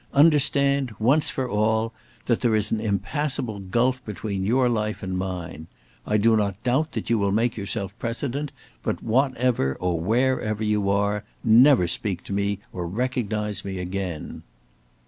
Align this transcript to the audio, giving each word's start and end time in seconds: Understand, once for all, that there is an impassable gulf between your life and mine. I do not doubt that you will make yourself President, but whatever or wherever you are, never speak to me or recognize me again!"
Understand, 0.15 0.93
once 0.97 1.29
for 1.29 1.47
all, 1.47 1.93
that 2.25 2.41
there 2.41 2.55
is 2.55 2.71
an 2.71 2.81
impassable 2.81 3.59
gulf 3.59 4.03
between 4.03 4.43
your 4.47 4.67
life 4.67 5.03
and 5.03 5.15
mine. 5.15 5.67
I 6.07 6.17
do 6.17 6.35
not 6.35 6.63
doubt 6.63 6.93
that 6.93 7.11
you 7.11 7.19
will 7.19 7.31
make 7.31 7.55
yourself 7.55 7.93
President, 7.99 8.51
but 8.81 9.03
whatever 9.03 9.75
or 9.79 9.99
wherever 9.99 10.63
you 10.63 10.89
are, 10.89 11.23
never 11.43 11.87
speak 11.87 12.23
to 12.23 12.33
me 12.33 12.57
or 12.73 12.87
recognize 12.87 13.63
me 13.63 13.77
again!" 13.77 14.41